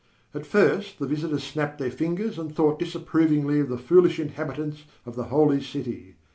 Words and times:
At 0.33 0.47
first 0.47 0.97
the 0.97 1.05
visitors 1.05 1.43
snapped 1.43 1.77
their 1.77 1.91
fingers 1.91 2.39
and 2.39 2.51
thought 2.55 2.79
disapprovingly 2.79 3.59
of 3.59 3.69
the 3.69 3.77
foolish 3.77 4.17
inhabitants 4.19 4.83
of 5.05 5.15
the 5.15 5.25
Holy 5.25 5.61
City. 5.61 6.15